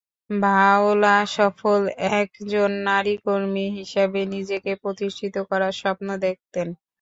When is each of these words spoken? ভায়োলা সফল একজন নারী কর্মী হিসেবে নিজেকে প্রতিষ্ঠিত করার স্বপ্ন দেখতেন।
ভায়োলা 0.41 1.07
সফল 1.31 1.81
একজন 2.17 2.69
নারী 2.87 3.15
কর্মী 3.25 3.65
হিসেবে 3.77 4.19
নিজেকে 4.33 4.71
প্রতিষ্ঠিত 4.83 5.35
করার 5.49 5.73
স্বপ্ন 5.81 6.07
দেখতেন। 6.25 6.67